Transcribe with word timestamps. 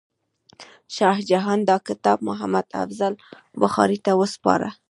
شاه 0.95 1.17
جهان 1.31 1.59
دا 1.69 1.77
کتاب 1.87 2.17
محمد 2.27 2.65
افضل 2.83 3.13
بخاري 3.61 3.97
ته 4.05 4.11
وسپاره. 4.21 4.69